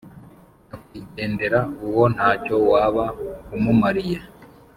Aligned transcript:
Nyakwigendera 0.67 1.59
uwo 1.87 2.03
nta 2.15 2.29
cyo 2.43 2.55
waba 2.71 3.05
umumariye, 3.55 4.17